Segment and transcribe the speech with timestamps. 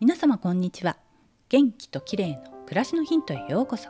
[0.00, 0.96] 皆様こんにちは。
[1.48, 3.88] 元気と綺麗の暮らしのヒントへようこそ。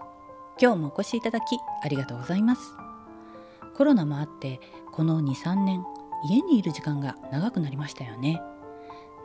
[0.59, 2.63] 今日もお越しいただきありがとうございます。
[3.77, 4.59] コロナもあって
[4.91, 5.85] この2-3年
[6.27, 8.41] 家にいる時間が長くなりましたよね。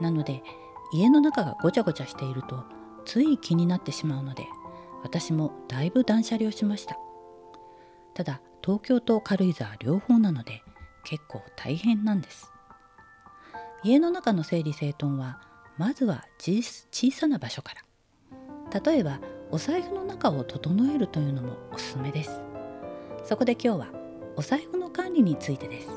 [0.01, 0.43] なので
[0.91, 2.65] 家の中がごちゃごちゃしていると
[3.05, 4.45] つい気になってしまうので
[5.03, 6.97] 私もだいぶ断捨離をしました。
[8.13, 10.61] ただ東京と軽井沢両方なので
[11.05, 12.51] 結構大変なんです。
[13.85, 16.61] 家の中の整理整頓はまずは小
[17.11, 17.73] さな場所か
[18.71, 18.81] ら。
[18.81, 19.19] 例えば
[19.51, 22.41] お財布の中を整えるというのもおすすめです。
[23.23, 23.87] そこで今日は
[24.35, 25.89] お財布の管理についてです。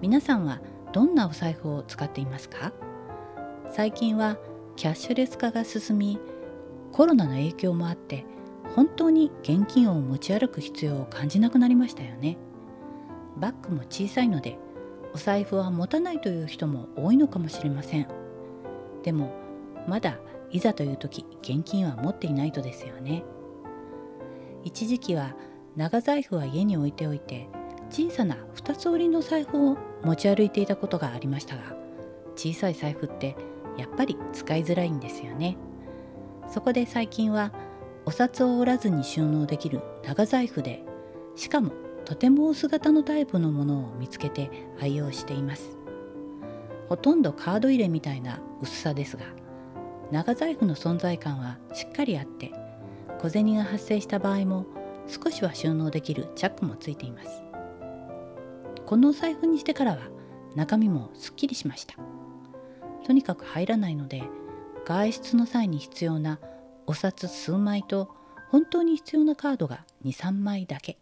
[0.00, 0.60] 皆さんは
[0.92, 2.72] どんなお財布を使っていますか？
[3.70, 4.38] 最近は
[4.76, 6.18] キャッシュレス化が進み
[6.92, 8.24] コロナの影響もあって
[8.76, 12.36] 本当に現金を持ち歩く必要を感じなくなりましたよね。
[13.36, 14.58] バッグも小さいので
[15.14, 18.08] お財布は持たないという人も多いのかもしれません。
[19.04, 19.32] でも
[19.86, 20.18] まだ
[20.50, 23.22] いざという時現金は持っていないとですよね。
[24.64, 25.36] 一時期は
[25.76, 27.48] 長財布は家に置いておいて
[27.90, 31.76] 小さな2つ折りの財布を持ち歩いていたことがありましたが
[32.34, 33.36] 小さい財布って
[33.76, 35.56] やっぱり使いづらいんですよね。
[36.48, 37.52] そこで最近は
[38.06, 40.82] お札を折らずに収納できる長財布で
[41.36, 41.72] しかも
[42.04, 45.78] とても薄型のタイプのものを見つけて愛用しています。
[46.88, 49.24] ほとんどカード入れみたいな薄さですが
[50.12, 52.52] 長財布の存在感はしっかりあって
[53.20, 54.66] 小銭が発生した場合も
[55.06, 57.42] 少しは収納できるチャックもついています。
[58.86, 59.98] このお財布にしてからは
[60.54, 61.94] 中身もすっきりしました。
[63.06, 64.22] とにかく入らないので
[64.84, 66.38] 外出の際に必要な
[66.86, 68.10] お札数枚と
[68.50, 70.98] 本当に必要なカードが23枚だけ。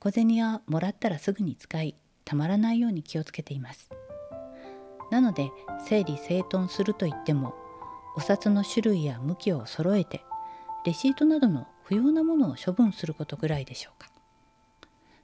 [0.00, 3.90] 小銭はもらったらすぐに使いたまらないように気をつけています。
[5.10, 5.50] なので
[5.86, 7.54] 整理整頓するといっても
[8.16, 10.22] お札の種類や向きを揃えて
[10.84, 14.10] レシートなどの不要なものを処分することぐらいでしょうか。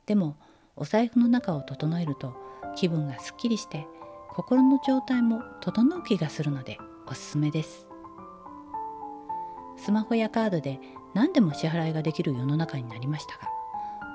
[0.06, 0.36] でも
[0.76, 2.34] お財布の中を整えると
[2.74, 3.86] 気分がすっきりして
[4.30, 7.86] 心の状態も整う気がするのでおすすめです。
[9.76, 10.80] スマホやカードで
[11.14, 13.50] 何でも支払いができる世の中になりましたが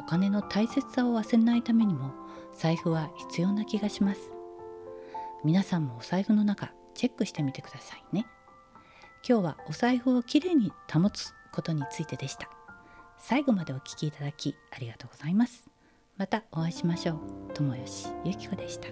[0.09, 2.11] 金の大切さを忘れないためにも
[2.57, 4.31] 財布は必要な気がします。
[5.43, 8.25] 皆さんもお財布の中チェックしてみてくださいね。
[9.27, 12.49] 今日はお財布をきれいに保つことについてでした。
[13.19, 15.67] 最後までお聴きいただきありがとうございます。
[16.17, 17.19] またお会いしましょう。
[17.53, 18.87] 友吉ゆきこでした。